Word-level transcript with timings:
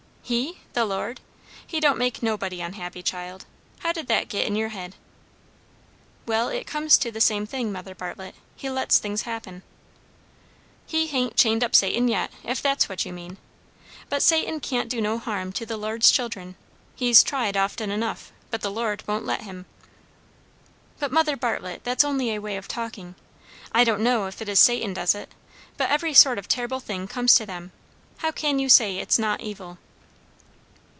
"He? 0.23 0.59
the 0.71 0.85
Lord? 0.85 1.19
He 1.67 1.81
don't 1.81 1.97
make 1.97 2.23
nobody 2.23 2.61
unhappy, 2.61 3.03
child. 3.03 3.45
How 3.79 3.91
did 3.91 4.07
that 4.07 4.29
git 4.29 4.45
in 4.47 4.55
your 4.55 4.69
head?" 4.69 4.95
"Well, 6.25 6.47
it 6.47 6.65
comes 6.65 6.97
to 6.99 7.11
the 7.11 7.19
same 7.19 7.45
thing, 7.45 7.69
Mother 7.69 7.93
Bartlett. 7.93 8.35
He 8.55 8.69
lets 8.69 8.97
things 8.97 9.23
happen." 9.23 9.61
"He 10.85 11.07
hain't 11.07 11.35
chained 11.35 11.65
up 11.65 11.75
Satan 11.75 12.07
yet, 12.07 12.31
if 12.45 12.61
that's 12.61 12.87
what 12.87 13.05
you 13.05 13.11
mean. 13.11 13.39
But 14.07 14.21
Satan 14.23 14.61
can't 14.61 14.87
do 14.89 15.01
no 15.01 15.17
harm 15.17 15.51
to 15.51 15.65
the 15.65 15.75
Lord's 15.75 16.09
children. 16.09 16.55
He's 16.95 17.23
tried, 17.23 17.57
often 17.57 17.91
enough, 17.91 18.31
but 18.51 18.61
the 18.61 18.71
Lord 18.71 19.03
won't 19.05 19.25
let 19.25 19.41
him." 19.41 19.65
"But, 20.97 21.11
Mother 21.11 21.35
Bartlett, 21.35 21.83
that's 21.83 22.05
only 22.05 22.33
a 22.33 22.39
way 22.39 22.55
of 22.55 22.69
talking. 22.69 23.15
I 23.73 23.83
don't 23.83 23.99
know 24.01 24.27
if 24.27 24.41
it 24.41 24.47
is 24.47 24.61
Satan 24.61 24.93
does 24.93 25.13
it, 25.13 25.33
but 25.75 25.89
every 25.89 26.13
sort 26.13 26.37
of 26.37 26.47
terrible 26.47 26.79
thing 26.79 27.05
comes 27.05 27.35
to 27.35 27.45
them. 27.45 27.73
How 28.19 28.31
can 28.31 28.59
you 28.59 28.69
say 28.69 28.95
it's 28.95 29.19
not 29.19 29.41
evil?" 29.41 29.77